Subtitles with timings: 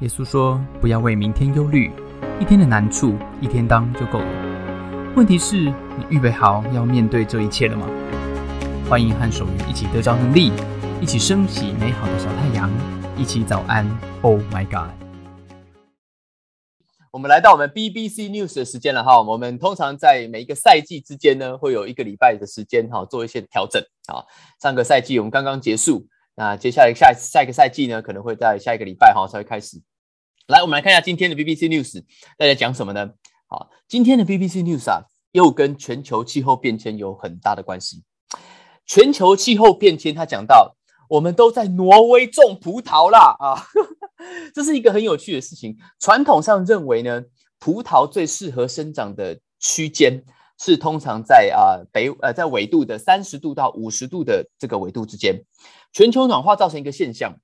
[0.00, 1.90] 耶稣说：“不要为明天忧虑，
[2.38, 5.12] 一天的难处一天当就够了。
[5.16, 7.84] 问题是，你预备好要面对这一切了吗？”
[8.88, 10.52] 欢迎和守愚一起得着能力，
[11.00, 12.70] 一起升起美好的小太阳，
[13.16, 13.84] 一起早安。
[14.22, 14.94] Oh my God！
[17.10, 19.20] 我们来到我们 BBC News 的时间了哈。
[19.20, 24.22] 我们通常在每一个赛季之间呢，会有一个礼拜的时间哈，做一些调整啊。
[24.62, 26.06] 上个赛季我们刚刚结束。
[26.38, 29.82] 那接下来下下一个赛季呢，可能会在下一个礼拜哈才会开始。
[30.46, 32.04] 来，我们来看一下今天的 BBC News，
[32.36, 33.10] 大家讲什么呢？
[33.48, 38.04] 好，今天的 BBC News 啊，又跟全球气候变迁有很大的关系。
[38.86, 40.76] 全球气候变迁，他讲到
[41.08, 43.66] 我们都在挪威种葡萄啦啊，
[44.54, 45.76] 这是一个很有趣的事情。
[45.98, 47.24] 传统上认为呢，
[47.58, 50.22] 葡萄最适合生长的区间。
[50.58, 55.44] 是通常在啊北呃在纬度的三十度到五十度的这个纬度之间，
[55.92, 57.38] 全球暖化造成一个现象，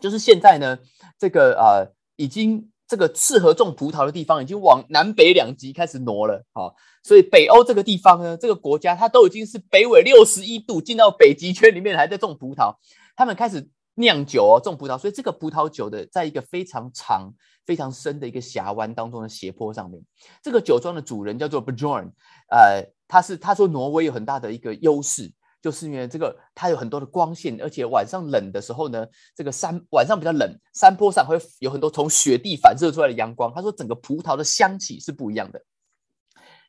[0.00, 0.78] 就是现在呢
[1.18, 12.74] 这个呃已经这个适合种葡萄的地方已经往南北两极开始挪了啊，所以北欧这个地方呢这个国家它都已经是北纬六十一度进到北极圈里面还在种葡萄，
[13.16, 13.70] 他们开始。
[13.94, 17.34] 酿酒哦，种葡萄，所以这个葡萄酒的在一个非常长、
[17.66, 20.02] 非常深的一个峡湾当中的斜坡上面，
[20.42, 22.10] 这个酒庄的主人叫做 Bjorn，
[22.50, 33.52] 呃，他是他说挪威有很大的一个优势，就是因为这个它有很多的光线，而且晚上冷的时候呢，这个山晚上比较冷，山坡上会有很多从雪地反射出来的阳光。
[33.54, 35.62] 他说整个葡萄的香气是不一样的。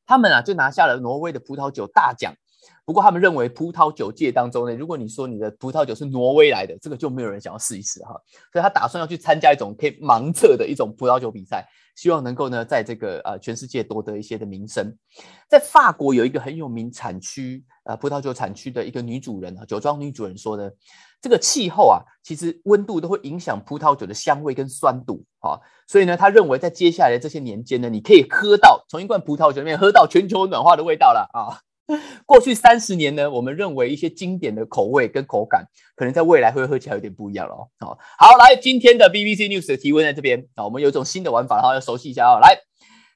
[0.06, 2.34] 他们啊就拿下了挪威的葡萄酒大奖。
[2.86, 8.20] 不过他们认为葡萄酒界当中呢，如果你说你的葡萄酒是挪威来的，这个就没有人想要试一试哈。
[8.52, 14.94] 所以他打算要去参加一种可以盲测的一种葡萄酒比赛，希望能够呢在这个呃全世界夺得一些的名声。
[15.48, 20.70] 在法国有一个很有名产区呃葡萄酒产区的一个女主人啊，酒庄女主人说呢，
[21.22, 25.58] 这个气候啊，其实温度都会影响葡萄酒的香味跟酸度啊。
[25.88, 31.62] 所以呢，他认为在接下来的这些年间呢，你可以喝到从一罐葡萄酒里面喝到全球暖化的味道了啊。
[32.26, 35.66] 过去三十年呢，我们认为一些经典的口味跟口感，
[35.96, 37.98] 可能在未来会喝起来有点不一样了哦。
[38.18, 42.40] 好，来今天的 BBC News 的提问在这边啊，我们有一种新的玩法，然后要熟悉一下啊。
[42.40, 42.58] 来，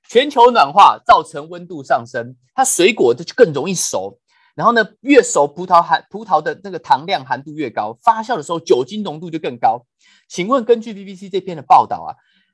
[0.09, 4.19] 全球暖化造成温度上升，它水果就更容易熟，
[4.56, 9.86] 然后呢，越熟葡萄含葡萄的那个糖量含度越高，发酵的时候酒精浓度就更高。
[10.28, 12.09] 请问根据 BBC 这篇的报道啊，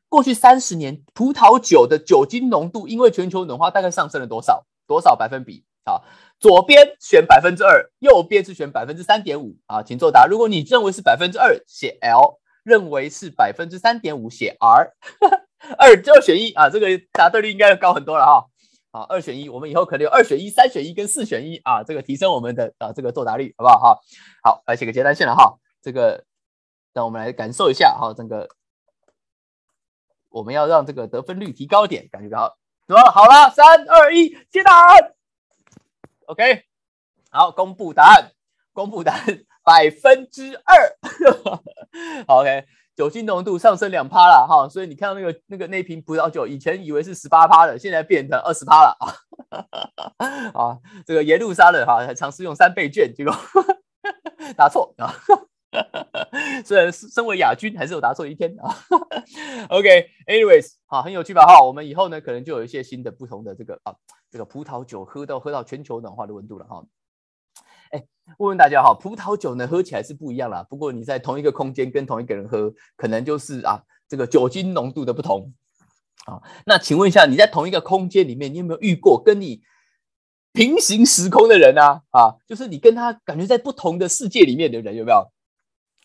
[0.10, 4.66] 过去三十年葡萄酒的酒精浓度因为全球暖化大概上升了多少？
[4.88, 5.64] 多少百分比？
[5.84, 6.04] 好，
[6.40, 10.28] 左边选百分之二，右边是选百分之三点五啊，请作答。
[10.28, 14.94] 如果你认为是百分之二，写 L；认为是百分之三点五，写 R。
[15.78, 18.46] 二就二选一啊，这个答对率应该要高很多了哈。
[18.92, 23.78] 好，二选一，我们以后可能有二选一、三选一跟四选一啊，这个提升我们的啊这个作答率，好不好？
[23.80, 24.00] 哈，
[24.44, 25.58] 好，来写个接单线了哈。
[25.82, 26.26] 这个
[26.94, 28.50] 让我们来感受一下哈，这个
[30.30, 32.58] 我们要让这个得分率提高点，感觉好。
[32.88, 33.50] 怎么好了？
[33.52, 35.14] 三二一，接单。
[36.32, 36.64] OK，
[37.30, 38.32] 好，公布答案，
[38.72, 39.26] 公布答案，
[39.66, 40.98] 百分之二。
[42.26, 42.66] OK，
[42.96, 49.12] 酒精浓度上升两趴了哈，所以你看到那个那个那瓶葡萄酒，以前以为是十八趴的，现在变成二十趴了啊。
[50.56, 53.36] 啊，这个耶路撒冷哈，尝试用三倍券，结果
[54.56, 55.14] 打错啊。
[56.66, 58.76] 虽然身为亚军，还是有答错一天啊。
[59.70, 61.46] OK，Anyways，好，很有趣吧？
[61.46, 63.96] 哈，我们以后呢，可能就有一些新的、不同的这个啊，
[64.30, 66.84] 这个葡萄酒喝到喝到全球暖化的温度了哈。
[67.92, 68.04] 哎，
[68.38, 75.54] 问问大家哈，葡萄酒呢喝起来是不一样啦，不过你在同一个空间跟同一个人喝，可能就是啊这个酒精浓度的不同
[76.26, 76.42] 啊。
[76.66, 79.62] 那请问一下，你在同一个空间里面，你有没有遇过跟你
[80.54, 82.02] 平行时空的人啊？
[82.12, 85.32] 啊，就是你跟他感觉在不同的世界里面的人有没有？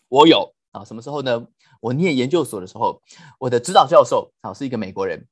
[0.09, 1.47] 我有啊，什么时候呢？
[1.79, 3.01] 我念研究所的时候，
[3.39, 5.27] 我的指导教授啊是一个美国人，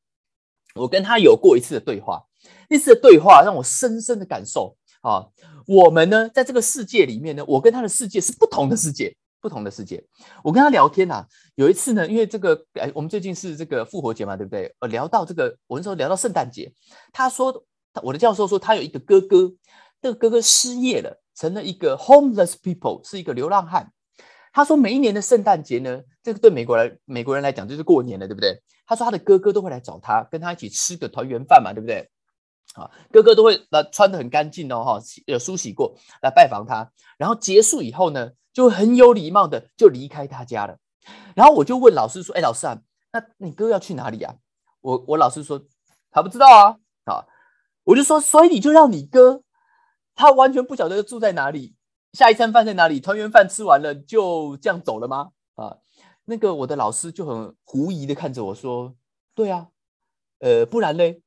[0.75, 2.24] 我跟他有过一次的对话，
[2.69, 5.25] 那次的对话让我深深的感受啊，
[5.66, 10.03] 我们呢在这个世界里面呢，我跟他的世界是不同的世界，不同的世界。
[10.44, 11.25] 我跟他聊天呐，
[11.56, 14.76] 有一次呢，因为这个哎，我们最近是这个复活节嘛，对不对？
[14.79, 16.72] 呃，聊到这个，我那时候聊到圣诞节，
[17.11, 17.66] 他说，
[18.03, 19.52] 我的教授说他有一个哥哥，
[19.99, 23.91] 这个哥哥失业了，成了一个 homeless people，是一个流浪汉。
[24.55, 28.57] 他说，每一年的圣诞节呢，这个对美国人美国人来讲就是过年了，对不对？
[28.87, 32.09] 他说他的哥哥都会来找他，跟他一起吃个团圆饭嘛，对不对？
[32.75, 40.78] 啊，哥哥都会来穿的很干净哦，哈，有梳洗过来拜访他，然后结束以后呢，就很有礼貌的就离开他家了。
[41.35, 42.79] 然后我就问老师说：“哎，老师啊，
[43.11, 44.35] 那你哥要去哪里啊？”
[44.79, 45.61] 我我老师说
[46.11, 47.25] 他不知道啊，啊，
[47.84, 49.41] 我就说，所以你就让你哥，
[50.16, 51.75] 他完全不晓得住在哪里。
[52.16, 53.02] 下一餐饭在哪里？
[53.02, 55.32] 团圆饭吃完了就这样走了吗？
[55.56, 55.78] 啊，
[56.23, 58.96] 那个我的老师就很狐疑的看着我说
[59.35, 59.67] ：“对啊，
[60.40, 61.22] 呃，不然嘞？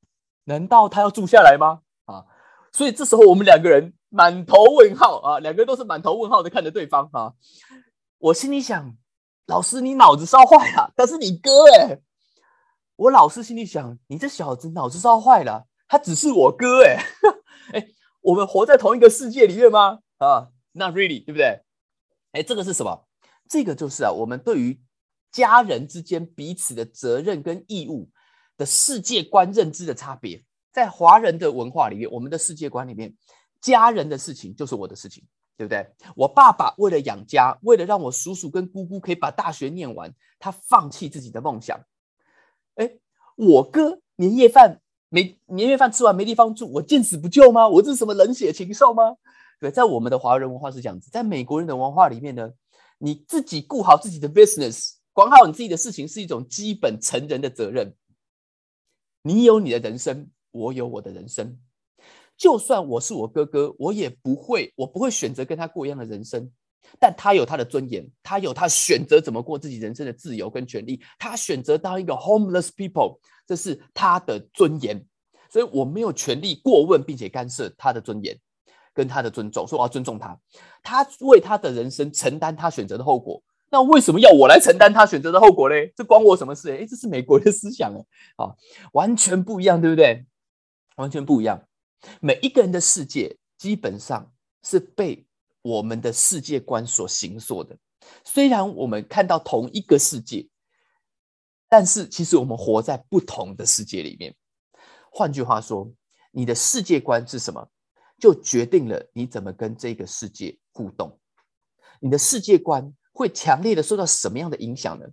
[0.44, 2.24] 难道他要住下来吗？”啊，
[2.72, 7.34] 所以这时候我们两个人满头问号啊，两个人都是满头问号的看着对方啊。
[8.18, 8.96] 我心里想：
[9.46, 12.00] 老师，你脑子烧坏了，他是你哥哎。
[12.96, 17.04] 我老师心里想：你这小子脑子烧坏了，他只是我哥哎。
[17.74, 17.86] 哎，
[18.22, 19.98] 我们活在同一个世界里面吗？
[20.16, 21.60] 啊，Not really，对不对？
[22.32, 23.06] 哎，这个是什么？
[23.48, 24.80] 这个就是啊，我们对于
[25.32, 28.10] 家人之间彼此的责任跟义务
[28.56, 30.44] 的世界观认知的差别。
[30.70, 33.16] 在华人的文化里面，我们的世界观里面，
[33.60, 35.24] 家人的事情就是我的事情，
[35.56, 35.88] 对不对？
[36.14, 41.80] 我爸爸为了养家，为了让我叔叔跟姑姑可以把大学念完，他放弃自己的梦想。
[42.74, 42.98] 哎，
[43.36, 47.66] 我哥年夜饭没年夜饭吃完没地方住，我见死不救吗？
[47.66, 49.16] 我这是什么冷血禽兽吗？
[49.60, 52.50] 对，在我们的华人文化是这样子，在美国人的文化里面呢，
[52.98, 57.94] 你自己顾好自己的 business，管好你自己的事情是一种基本成人的责任。
[59.22, 60.30] 你有你的人生。
[60.50, 61.58] 我有我的人生，
[62.36, 66.50] 就算我是我哥哥，我也不会，我不会选择跟他过一样的人生。
[66.98, 71.00] 但他有他的尊严，他有他选择怎么过自己人生的自由跟权利。
[71.18, 75.06] 他选择当一个 homeless people，这是他的尊严。
[75.50, 78.36] 所以我没有权利过问并且干涉他的尊严
[78.98, 79.64] 跟他的尊重。
[79.64, 80.36] 说我要尊重他，
[80.82, 83.40] 他为他的人生承担他选择的后果。
[83.70, 85.92] 那为什么要我来承担他选择的后果嘞？
[85.94, 86.72] 这关我什么事？
[86.72, 88.04] 哎，这是美国的思想哎，
[88.44, 88.56] 啊，
[88.92, 90.26] 完全不一样，对不对？
[90.96, 91.62] 完全不一样。
[92.20, 94.32] 每一个人的世界基本上
[94.64, 95.24] 是被
[95.62, 97.78] 我们的世界观所形塑的。
[98.24, 100.48] 虽然我们看到同一个世界，
[101.68, 104.34] 但是其实我们活在不同的世界里面。
[105.12, 105.88] 换句话说，
[106.32, 107.68] 你的世界观是什么，
[108.18, 111.18] 就决定了你怎么跟这个世界互动。
[112.00, 115.06] 你的世界观会强烈的受到什么样的影响呢？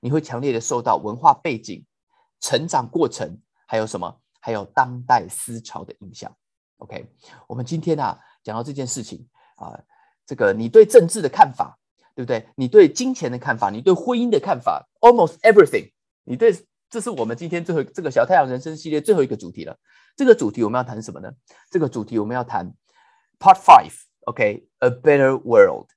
[0.00, 1.84] 你会强烈的受到文化背景、
[2.40, 4.20] 成长过程，还有什么？
[4.40, 6.34] 还有当代思潮的影响。
[6.76, 7.08] OK，
[7.48, 9.82] 我们今天啊讲到这件事情啊，
[10.24, 11.76] 这个你对政治的看法，
[12.14, 12.48] 对不对？
[12.54, 15.90] 你对金钱的看法，你对婚姻的看法，almost everything。
[16.22, 16.52] 你对，
[16.90, 19.78] 这是我们今天最后这个小太阳人生系列最后一个主题了。
[20.16, 21.30] 这个主题我们要谈什么呢？
[21.70, 22.72] 这个主题我们要谈
[23.38, 25.88] Part Five，OK，A Better World，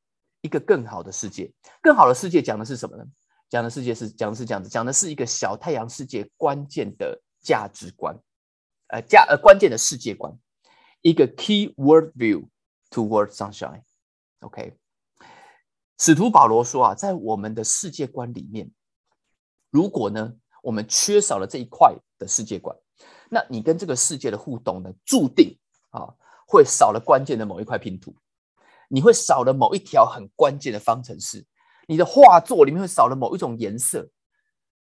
[0.41, 1.51] 一个更好的世界。
[1.81, 3.05] 更好的世界讲的是什么呢？
[3.49, 8.17] 讲的世界是讲的是这样子，讲的是一个小太阳世界关键的价值观。
[8.87, 10.37] 呃，价呃关键的世界观，
[11.01, 12.47] 一个 key world view
[12.89, 13.83] toward sunshine。
[14.41, 14.77] OK，
[15.97, 18.71] 使徒保罗说啊，在我们的世界观里面，
[19.69, 22.75] 如果呢我们缺少了这一块的世界观，
[23.29, 25.57] 那你跟这个世界的互动呢，注定
[25.89, 26.13] 啊
[26.47, 28.15] 会少了关键的某一块拼图，
[28.87, 31.45] 你会少了某一条很关键的方程式，
[31.87, 34.07] 你的画作里面会少了某一种颜色，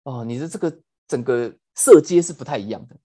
[0.04, 2.98] 哦，你的这个整个色阶是不太一样的。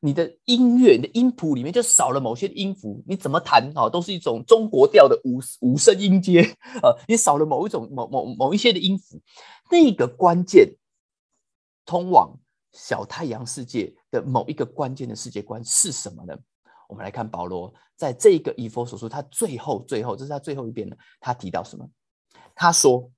[0.00, 6.42] 你的音乐，你的音谱里面就少了某些音符，你怎么弹啊，都是一种中国调的五五声音阶
[6.82, 9.20] 啊，你少了某一种某某某一些的音符，
[9.72, 10.72] 那个关键
[11.88, 12.30] 通往
[12.72, 16.36] 小太阳世界的某一个关键的世界观是什么呢？
[16.86, 21.88] 我们来看保罗在这个以弗所书，他最后最后，这是他最后一遍了，他提到什么？
[22.54, 23.10] 他说，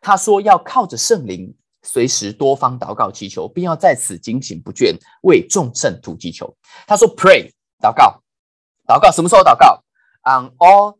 [0.00, 1.56] 他说要靠着圣灵。
[1.82, 6.54] 随时多方祷告祈求，并要在此警醒不倦，为众圣徒祈求。
[6.86, 8.22] 他说：“Pray，祷告，
[8.86, 9.82] 祷告，什么时候祷告
[10.24, 10.98] ？On all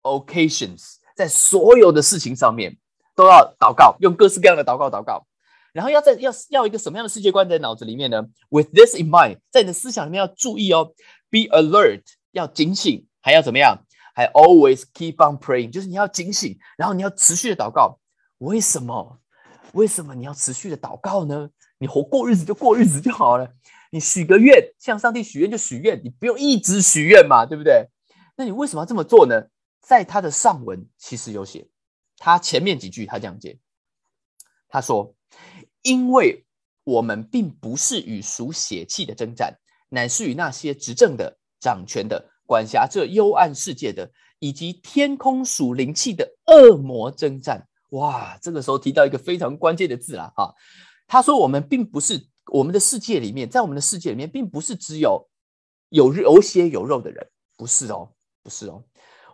[0.00, 2.74] occasions，在所有的事情上面
[3.14, 5.26] 都要祷告，用各式各样的祷告祷告。
[5.72, 10.94] 然后要在要要一个什么样的世界观在脑子里面呢？With this in mind，在你的思想里面要注意哦
[11.30, 12.02] ，Be alert，
[12.32, 13.84] 要警醒，还要怎么样？
[14.14, 17.98] 还 always keep on praying，就是你要警醒，然后你要持续的祷告。
[18.38, 19.18] 为什么？”
[19.72, 21.48] 为什么你要持续的祷告呢？
[21.78, 23.50] 你活过日子就过日子就好了。
[23.90, 27.88] 你许个愿，向上帝许愿就许愿，你不用一直许愿嘛，对不对？
[28.36, 29.46] 那你为什么要这么做呢？
[29.80, 31.66] 在他的上文其实有写，
[32.18, 33.58] 他前面几句他这样接，
[34.68, 35.14] 他说
[35.82, 36.44] ：“因为
[36.84, 39.58] 我们并不是与属血气的征战，
[39.88, 50.54] 乃是与那些执政的、掌权的、管辖这幽暗世界的，以及天空属灵气的恶魔征战。”哇，这个时候提到一个非常关键的字了哈。
[51.06, 55.28] 他说：“我们并不是我们的世界里面，在我们的世界里面，并不是只有
[55.90, 58.10] 有有血有肉的人，不是哦，
[58.42, 58.82] 不是哦。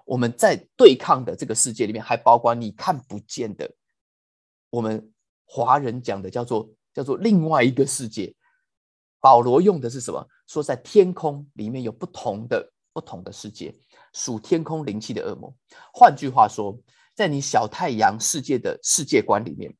[0.05, 3.71] 我们在对抗的这个世界里面，还包括你看不见的。
[4.71, 5.13] 我们
[5.49, 8.33] 华人讲的叫做叫做另外一个世界。
[9.19, 10.25] 保罗用的是什么？
[10.47, 13.75] 说在天空里面有不同的不同的世界，
[14.13, 15.53] 属天空灵气的恶魔。
[15.93, 16.79] 换句话说。”
[17.19, 19.77] 在你小太阳世界的世界观里面，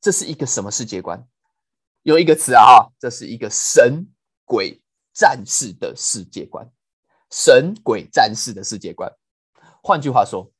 [0.00, 1.26] 这是一个什么世界观？
[2.04, 4.06] 有一个词啊，这是一个神
[4.44, 4.80] 鬼
[5.12, 6.70] 战士的世界观。
[7.32, 9.12] 神鬼战士的世界观。
[9.82, 10.52] 换句话说，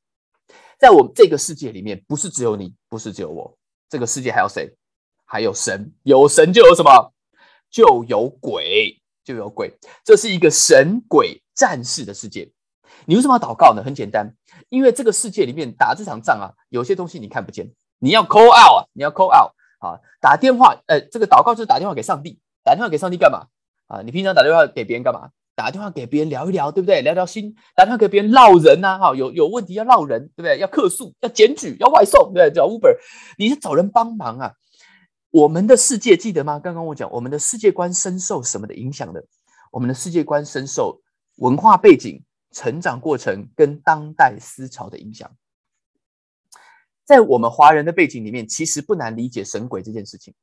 [0.77, 3.57] 在我们这个世界里面，不是只有你，不是只有我，
[3.89, 4.75] 这个世界还有谁？
[5.25, 5.91] 还有神。
[6.03, 7.13] 有神就有什么？
[7.69, 9.77] 就有鬼，就有鬼。
[10.03, 12.51] 这是一个神鬼战士的世界。
[13.05, 13.83] 你为什么要祷告呢？
[13.83, 14.35] 很简单，
[14.69, 23.47] 因为这个世界里面打这场仗啊，有些东西你看不见，你要 call out 啊，你要 call out 啊，打电话，呃，这个祷告就是打电话给上帝，打电话给上帝干嘛
[23.87, 24.01] 啊？
[24.01, 25.31] 你平常打电话给别人干嘛？
[25.59, 27.01] 打电话给别人聊一聊，对不对？
[27.01, 30.57] 聊聊心，打电话给别人闹人呐，哈，有有问题要闹人，对不对？
[30.57, 32.51] 要客诉，要检举，要外送，对不对？
[32.53, 32.95] 叫 Uber，
[33.37, 34.53] 你是找人帮忙啊。
[35.31, 36.59] 我们的世界记得吗？
[36.59, 39.21] 刚刚我讲，我们的世界观深受什么的影响的？
[39.71, 41.01] 我们的世界观深受
[41.35, 42.23] 文化背景。
[42.51, 45.29] 成长过程跟当代思潮的影响，
[47.05, 50.33] 在我们华人的背景里面，其实不难理解神鬼这件事情。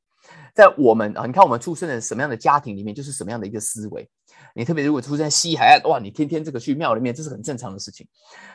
[0.53, 4.09] 在我们啊，你看我们出生在什么样的家庭里面，就是什么样的一个思维。
[4.55, 8.07] 你特别如果出生在西海岸，哇，你天天这个去庙里面，这是很正常的事情。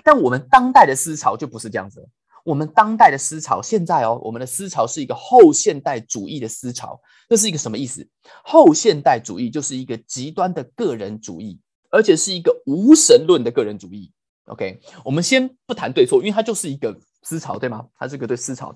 [0.03, 2.09] 但我们当代的思潮就不是这样子。
[2.45, 7.01] 我们当代的思潮，现在哦，我们的思潮是一个后现代主义的思潮。
[7.29, 8.09] 这是一个什么意思？
[8.43, 11.61] 后现代主义就是一个极端的个人主义。
[11.95, 14.11] 而且是一个无神论的个人主义。
[14.47, 17.87] OK，我们先不谈对错，因为它就是一个思潮，对吗？
[17.99, 18.75] 它是个对思潮。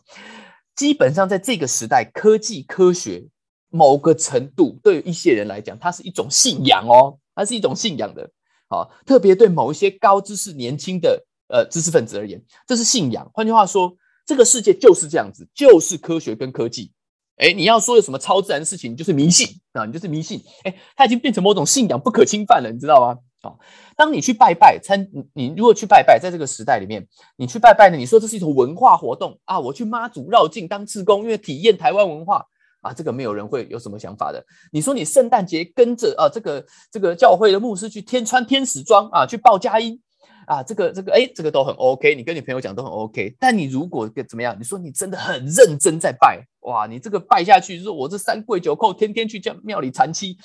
[0.77, 3.27] 基本上在这个时代，科技科学
[3.71, 8.31] 某个程度对于一些人来讲，它是一种信仰哦，它是一种信仰的。
[8.69, 13.29] 好，特别对某一些高知识、年轻的呃知识分子而言，这是信仰。
[13.33, 16.93] 换句话说，这个世界就是这样子，就是科学跟科技。
[17.37, 20.43] 哎，你要说有什么超自然的事情，你就是迷信啊，你就是迷信。
[20.65, 23.19] 哎，它已经变成某种信仰，不可侵犯了，你知道吗？
[23.47, 23.55] 啊，
[23.97, 32.45] 当你去拜拜参，你如果去拜拜，在这个时代里面，你去拜拜呢，你说这是一种文化活动啊，我去妈祖绕境当志工，因为体验台湾文化
[32.81, 34.45] 啊，这个没有人会有什么想法的。
[34.73, 40.01] 你说你圣诞节跟着啊，这个这个教会的牧师去天穿天使装啊，去报佳音。
[40.47, 43.35] 啊，这个这个，哎，这个都很 OK，你跟你朋友讲都很 OK。
[43.37, 44.57] 但你如果怎么样？
[44.57, 50.39] 你说你真的很认真在拜，哇，你这个拜下去，说我这三跪九叩，天天去叫庙里禅七，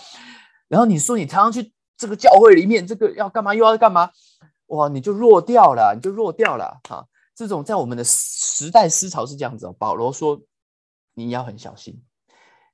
[0.68, 4.10] 然后你说你常常去这个教会里面，这个要干嘛又要干嘛？
[4.68, 7.08] 哇，你就弱掉了，你就弱掉了哈。
[7.36, 9.76] 这种在我们的时代思潮是这样子哦。
[9.78, 10.42] 保罗说，
[11.14, 12.02] 你要很小心，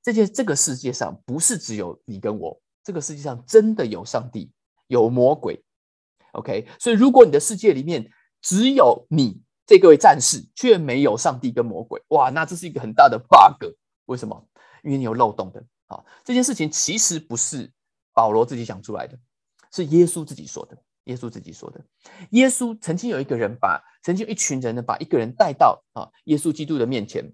[0.02, 4.50] 这件这个世界上不是只有你跟我，这个世界上真的有上帝，
[4.88, 5.62] 有魔鬼。
[6.32, 8.10] OK，所以如果你的世界里面
[8.42, 13.76] 只有你这个位战士，却没有上帝跟魔鬼，哇，那这是一个很大的 bug。
[14.06, 14.48] 为什么？
[14.86, 15.62] 因为你有漏洞的。
[15.88, 17.70] 好，这件事情其实不是
[18.18, 19.16] 保罗自己想出来的，
[19.72, 20.76] 是耶稣自己说的。
[21.04, 21.80] 耶稣自己说的。
[22.32, 27.32] 耶稣曾经有一个人把，曾经有一群人呢，把一个人带到啊，耶稣基督的面前。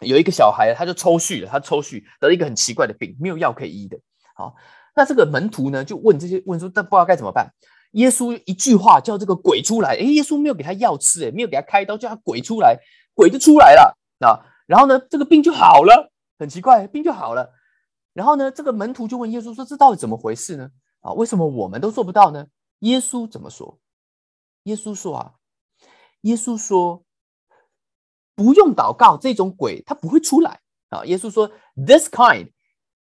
[0.00, 3.98] 有一个小孩，他就抽搐了，他抽搐得了一个很奇怪的病，没有药可以医的。
[4.34, 4.54] 好，
[4.96, 7.52] 那这个门徒呢，就问这些问说，但不知道该怎么办。
[7.92, 12.78] 耶稣一句话叫这个鬼出来，哎，耶稣没有给他药吃，哎，没有给他开刀，叫他鬼出来，
[13.14, 14.42] 鬼就出来了啊。
[14.66, 17.52] 然后呢，这个病就好了，很奇怪，病就好了。
[18.14, 20.70] 然后呢，这个门徒就问耶稣说：“这到底怎么回事呢？
[21.00, 22.46] 啊，为什么我们都做不到呢？”
[22.80, 23.78] 耶稣怎么说？
[24.62, 25.34] 耶稣说啊，
[26.22, 27.04] 耶稣说
[28.34, 31.04] 不用祷告，这种鬼他不会出来啊。
[31.04, 32.52] 耶稣说：“This kind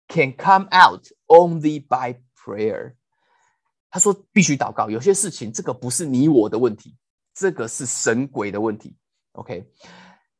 [0.07, 2.95] can come out only by prayer。”
[3.91, 6.95] 他说：“必须祷告，有些事情这个不是你我的问题，
[7.33, 8.95] 这个是神鬼的问题。”
[9.33, 9.69] OK，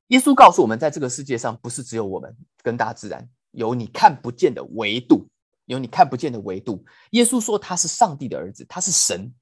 [0.08, 5.28] 耶稣告诉我们，在这个世界上，不是只有我们跟大自然有你看不见的维度，
[5.66, 6.84] 有你看不见的维度。
[7.12, 9.34] 耶稣说他是上帝的儿子，他是神。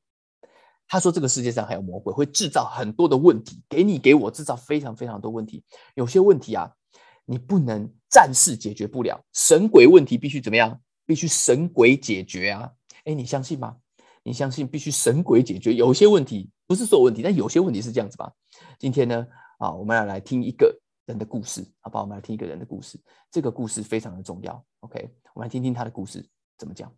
[0.88, 5.64] 他说这个世界上还有魔鬼，会制造很多的问题，给你给我制造非常非常多问题。
[5.94, 6.72] 有些问题啊，
[7.26, 10.82] 你不能暂时解决不了，神鬼问题必须怎么样？
[11.06, 12.72] 必须神鬼解决啊！
[13.04, 13.78] 哎，你相信吗？
[14.22, 18.32] 你相信必须神鬼解决有些问题，不是所有问题，但有些问题是这样子吧？
[18.78, 19.26] 今天呢，
[19.58, 22.02] 啊，我们要来听一个人的故事，好吧？
[22.02, 23.00] 我们来听一个人的故事，
[23.32, 24.64] 这个故事非常的重要。
[24.82, 26.24] OK，我们来听听他的故事
[26.56, 26.94] 怎么讲。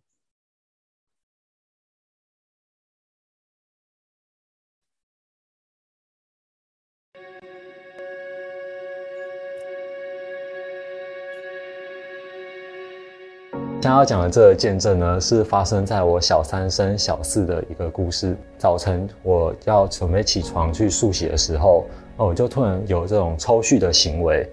[13.82, 18.36] 想要讲的这个见证呢，是发生在我小三升小四的一个故事。
[18.56, 21.84] 早晨我要准备起床去漱洗的时候，
[22.16, 24.48] 哦，我就突然有这种抽搐的行为，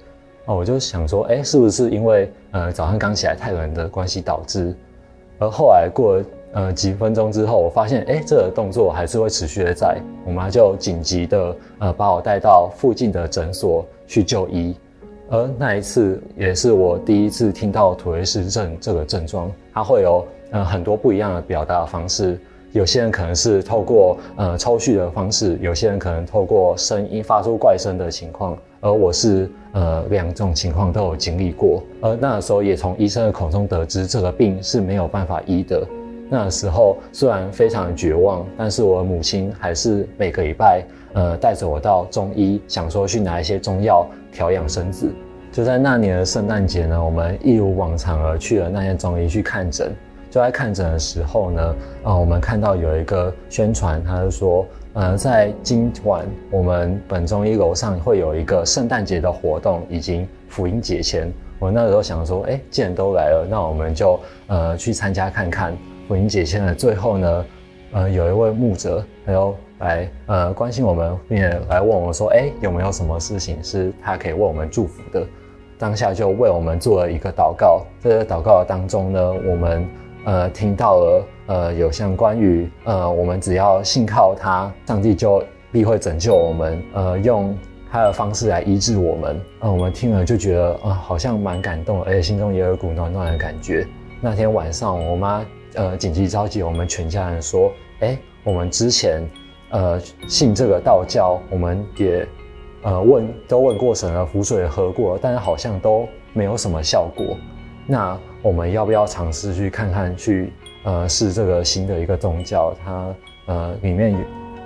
[0.46, 4.76] 哦，我就想说，哎，是不是因为呃早上刚起来太冷的关系导致？
[5.38, 9.96] 而后来过了呃几分钟之后，我发现，哎，这个动作还是会持续的在。
[10.26, 14.76] 我妈就紧急的呃把我带到附近的诊所去就医。
[15.30, 22.38] 而那一次也是我第一次听到土雷氏症这个症状，它会有呃很多不一样的表达方式。
[22.72, 31.82] 有些人可能是透过呃抽蓄的方式，有些人可能透过声音发出怪声的情况，而我是呃两种情况都有经历过。
[32.00, 35.84] 而那时候也从医生的口中得知，这个病是没有办法医的。
[36.30, 40.84] 那时候虽然非常绝望，但是我母亲还是每个礼拜
[41.14, 45.12] 呃带着我到中医，想说去拿一些中药调养身子。
[45.52, 49.92] 就在那年的圣诞节呢，我们一如往常而去了那些中医去看诊。
[50.30, 61.34] 就在看诊的时候呢，啊，我们看到有一个宣传，他就说，呃，在今晚我们本中医楼上会有一个圣诞节的活动，已经福音节前。
[61.58, 65.76] 我那时候想说，哎，既然都来了，那我们就呃去参加看看
[66.10, 67.46] 福音节前的最后呢，
[67.92, 75.24] 呃，有一位牧者，他就来呃关心我们，并且来问我们说，哎，有没有什么事情是他可以为我们祝福的？
[75.78, 77.86] 当下就为我们做了一个祷告。
[78.00, 79.88] 在这个祷告当中呢，我们。
[80.26, 87.58] 呃，听到了，呃，有像关于，呃，我们只要信靠他，上帝就必会拯救我们，呃，用
[87.90, 89.42] 他的方式来医治我们。
[89.62, 93.88] 呃，我们听了就觉得，啊，好像蛮感动，而且心中也有股暖暖的感觉。
[94.20, 95.44] 那天晚上，我妈，
[95.76, 99.28] 呃，紧急召集我们全家人说，哎，我们之前，
[99.70, 102.28] 呃，信这个道教，我们也，
[102.82, 107.38] 呃，问都问过神了，符水喝过，但是好像都没有什么效果。
[107.86, 110.16] 那我们要不要尝试去看看？
[110.16, 112.74] 去呃试这个新的一个宗教？
[112.84, 113.16] 它
[113.48, 114.16] 呃里面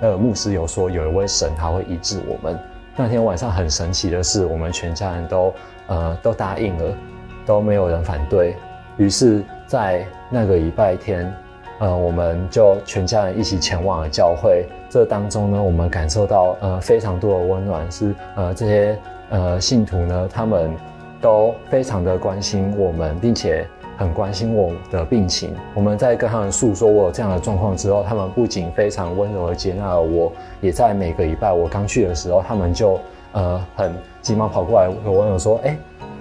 [0.00, 2.58] 呃牧师有说有一位神他会医治我们。
[2.96, 5.54] 那天晚上很神奇的是，我们全家人都
[5.88, 6.96] 呃都答应了，
[7.44, 8.54] 都没有人反对。
[8.96, 11.32] 于是，在那个礼拜天，
[11.78, 14.66] 呃我们就全家人一起前往了教会。
[14.88, 18.98] 这当中呢，我们感受到呃非常多的温暖，是呃这些
[19.30, 20.74] 呃信徒呢他们。
[21.20, 23.66] 都非常的关心我们，并且
[23.96, 25.54] 很关心我的病情。
[25.72, 33.00] 我们在跟他们诉说我有这样的状况之后，他们不仅非常温柔的接纳了我，也在每个礼拜我刚去的时候，他们就
[33.32, 35.74] 呃很急忙跑过来和我说：“哎，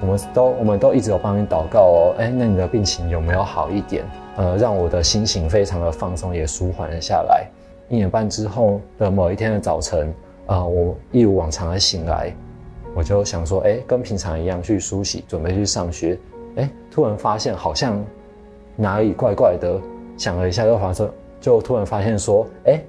[0.04, 4.04] 我们都我们都一直有帮你祷告哦，哎，那你的病情有没有好一点？
[4.36, 7.48] 呃，让我的心情非常的放松，也舒缓了下来。
[7.88, 10.14] 一年半之后的某一天的早晨，
[10.46, 12.34] 啊，我一如往常的醒来。”
[12.94, 16.20] 我就想说，哎，跟平常一样去梳洗，准备去上学。
[16.58, 18.04] 哎，突然发现好像
[18.76, 19.80] 哪里怪怪的，
[20.18, 22.80] 想了一下，又发生，就突然发现说，哎，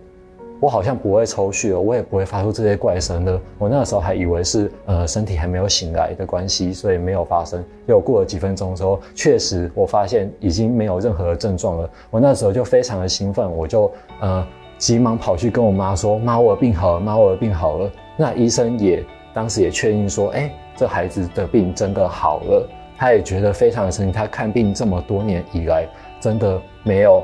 [0.64, 3.38] 我好像不会抽血了，我也不会发出这些怪声的。
[3.59, 7.62] 我那个时候还以为是呃身体还没有醒来的关系，所以没有发生。
[7.85, 11.90] 又过了几分钟之后，确实我发现已经没有任何的症状了。
[12.11, 14.46] 我那时候就非常的兴奋，我就呃
[14.79, 19.05] 急忙跑去跟我妈说：“妈，我的病好了，妈，我的病好了。”那医生也。
[19.35, 22.66] 当时也确定说，哎，这孩子的病真的好了。
[22.96, 25.87] 他也觉得非常的神奇，他看病这么多年以来，
[26.20, 27.22] 真的没有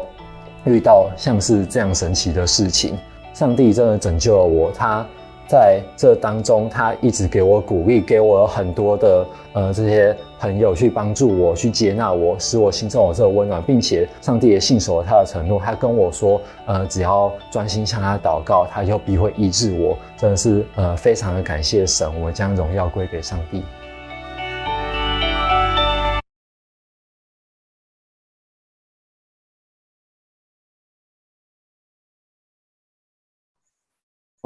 [0.64, 2.98] 遇到像是这样神奇的事情。
[3.40, 5.06] 上帝真的拯救了我，他。
[5.48, 19.96] 在这当中，他一直给我鼓励，给我很多的呃这些朋友去帮助我，去接纳我，使我心中有这个温暖，并且上帝也信守了他的承诺，他跟我说，呃，只要专心向他祷告，他就必会医治我。
[20.18, 23.64] 真的是呃非常的感谢神，我将荣耀归给上帝。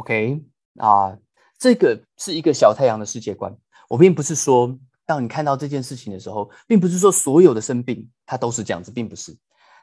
[0.04, 0.42] OK。
[0.78, 1.16] 啊，
[1.58, 3.56] 这个是一个小太阳的世界观。
[3.88, 9.34] 我并不是说，当你看到这件事情的时候，并不是说所有的生病它都是这样子，并不是。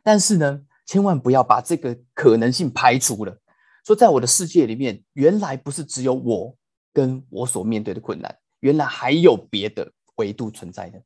[0.03, 3.35] 但是呢，千万不要把这个可能性排除了。
[3.83, 6.55] 说在我的世界里面，原来不是只有我
[6.93, 11.01] 跟我所面对的困难，原来还有别的维度存在的。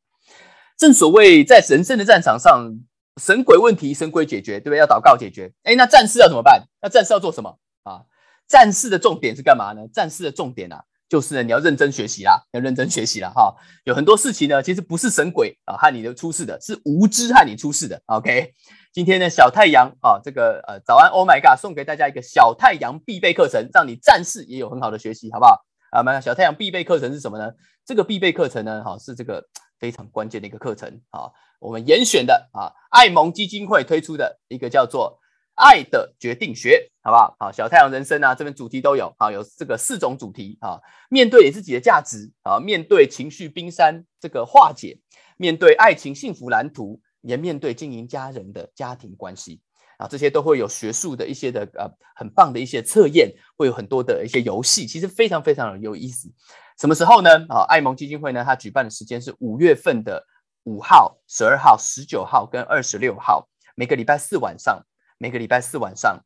[0.76, 2.78] 正所谓，在神圣的战场上，
[3.16, 4.80] 神鬼问题神鬼解决，对不对？
[4.80, 5.54] 要祷告解决。
[5.64, 6.68] 哎，那战士要怎么办？
[6.82, 8.04] 那战士要做什么啊？
[8.48, 9.88] 战士的重点是干嘛呢？
[9.94, 13.56] 战士的重点啊，就是呢，你要认真学习啦，要认真学习啦，哈。
[13.84, 18.02] 有很多事情呢，其实不是神鬼啊害你的出事的，是无知害你出事的。
[18.06, 18.54] OK，
[18.94, 25.66] 今天呢，小太阳啊，这个呃，早安，Oh my God，送给大家一个小太阳必备课程，让你战士也有很好的学习，好不好？
[25.92, 27.52] 啊，那小太阳必备课程是什么呢？
[27.86, 29.44] 这个必备课程呢，哈，是这个
[29.80, 35.20] 非常关键的一个课程啊，我们严选的啊，爱盟基金会推出的一个叫做。
[35.56, 37.36] 爱的决定学，好不好？
[37.40, 40.80] 好，小太阳人生啊，这边主题都有，好，有这个四种主题啊。
[41.10, 45.00] 面对你自己的价值啊，面对情绪冰山这个化解，
[45.38, 49.62] 面对爱情幸福蓝图，也面对经营家人的家庭关系
[49.98, 56.30] 啊，这些都会有学术的一些的呃很棒的一些测验，会有很多的一些游戏，其实非常非常有意思。
[56.78, 57.30] 什么时候呢？
[57.48, 60.22] 啊，爱蒙基金会呢，它举办的时间是五月份的
[60.64, 64.86] 五号、十二号、十九号跟二十六号，每个礼拜四晚上，
[65.18, 66.20] 每个礼拜四晚上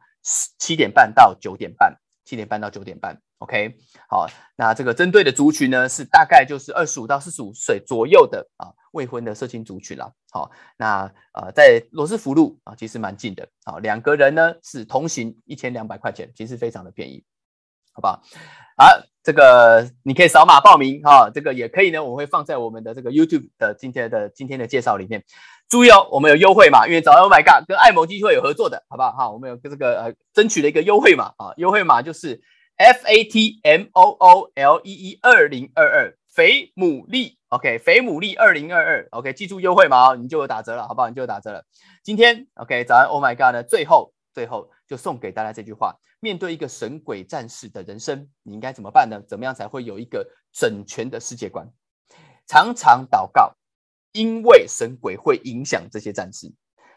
[0.58, 3.22] 七点半到九点半，七点半到九点半。
[3.40, 3.78] OK，
[4.10, 10.14] 好，那这个针对的族群呢，是大概就是二十五到四十五岁左右的啊未婚的社青族群了。
[10.30, 13.48] 好，那呃在罗斯福路啊，其实蛮近的。
[13.64, 17.24] 好，两个人呢是同行一千两百块钱，其实非常的便宜，
[17.94, 18.22] 好不好？
[18.76, 25.24] 好，这个你可以扫码报名哈，这个也可以呢，我会放在我们的这个 YouTube 的今天的今天的介绍里面。
[25.70, 29.12] 注意哦，我们有优惠码，因为早上 Oh My God 跟爱某基金会有合作的，好不好？
[29.12, 32.42] 哈，我们有这个呃争取了一个优惠码啊，优惠码就是。
[32.82, 41.10] F A T M O O L E E 二零二二肥牡蛎，OK，肥牡蛎二零二二，OK，记住优惠码，你就有打折了，好不好？
[41.10, 41.66] 你就有打折了。
[42.06, 43.64] 今天，OK，早安，Oh my God 呢？
[43.64, 49.22] 最后，最后就送给大家这句话：面对一个神鬼战士的人生，你应该怎么办呢？
[49.28, 51.68] 怎么样才会有一个整全的世界观？
[52.48, 53.54] 常常祷告，
[54.12, 56.52] 因为神鬼会影响这些战士。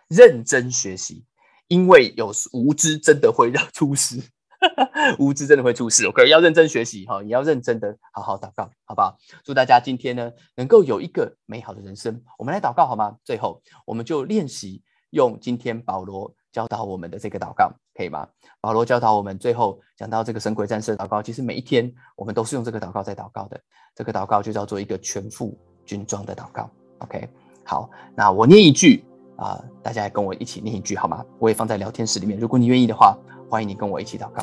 [0.09, 1.25] 认真学习，
[1.68, 4.22] 因为有无知真的会让出事。
[5.18, 9.18] 无知真的会出事，OK，要认真学习哈，也要认真的好好祷告，好不好？
[9.42, 12.22] 祝大家今天呢能够有一个美好的人生。
[12.38, 13.16] 我们来祷告好吗？
[13.25, 18.29] 最后，我们就练习用今天保罗教导我们的这个祷告，可以吗？
[18.61, 23.61] 保罗教导我们，最后讲到这个神鬼战士的祷告，其实每一天我们都是用这个祷告在祷告的。
[23.96, 26.70] 这个祷告就叫做一个全副军装的祷告
[27.05, 27.29] ，OK。
[27.65, 29.05] 好，那我念一句
[29.37, 31.25] 啊，大家跟我一起念一句好吗？
[31.38, 33.17] 我也放在聊天室里面，如果你愿意的话。
[33.53, 34.43] 欢迎你跟我一起祷告。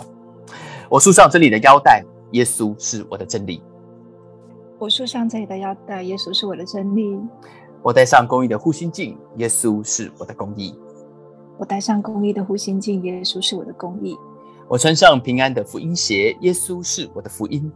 [0.88, 3.60] 我束上真理的腰带，耶稣是我的真理。
[4.78, 7.20] 我束上这里的腰带，耶稣是我的真理。
[7.82, 10.78] 我戴上公义的护心镜，耶稣是我的公义。
[11.58, 14.16] 我戴上公义的护心镜，耶稣是我的公义。
[14.68, 17.72] 我穿上平安的福音鞋，耶稣是我的福音。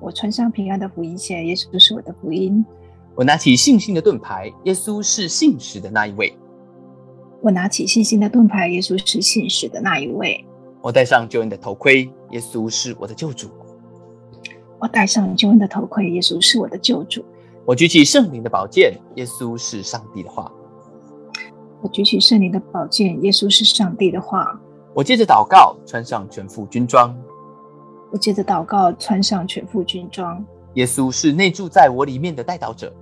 [0.00, 2.66] 我穿上平安的福音鞋，耶稣是我的福音。
[3.16, 6.36] 我拿起信心的盾牌，耶稣是信实的那一位。
[7.40, 10.44] 我拿起信心的盾牌，耶稣是信使的那一位。
[10.82, 13.48] 我戴上救恩的头盔，耶稣是我的救主。
[14.78, 17.24] 我戴上救恩的头盔，耶稣是我的救主。
[17.64, 20.52] 我举起圣灵的宝剑，耶稣是上帝的话。
[21.80, 24.60] 我举起圣灵的宝剑，耶稣是上帝的话。
[24.92, 27.16] 我接着祷告，穿上全副军装。
[28.12, 30.44] 我接着祷告，穿上全副军装。
[30.74, 32.92] 耶稣是内住在我里面的带导者。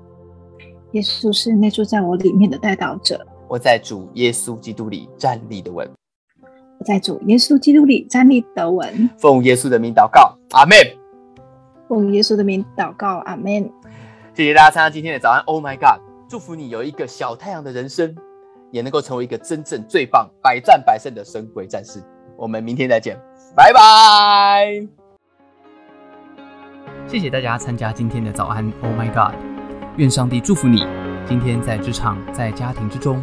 [0.94, 3.26] 耶稣是内住在我里面的带导者。
[3.48, 5.88] 我在主耶稣基督里站立的稳。
[6.78, 9.10] 我在主耶稣基督里站立的稳。
[9.18, 10.76] 奉耶稣的名祷告，阿门。
[11.88, 13.68] 奉耶稣的名祷告，阿门。
[14.34, 15.42] 谢谢大家参加今天的早安。
[15.46, 16.00] Oh my God！
[16.28, 18.14] 祝福你有一个小太阳的人生，
[18.70, 22.00] 也能够成为一个真正最棒、百战百胜的神鬼战士。
[22.36, 23.16] 我们明天再见，
[23.56, 24.86] 拜拜。
[27.08, 28.72] 谢谢大家参加今天的早安。
[28.80, 29.53] Oh my God！
[29.96, 30.84] 愿上帝祝福你。
[31.26, 33.22] 今天在职场、在家庭之中，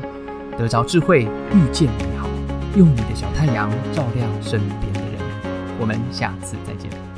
[0.58, 2.30] 得着智慧，遇见美好，
[2.78, 5.20] 用你的小太阳照亮身边的人。
[5.80, 7.11] 我们下次再见。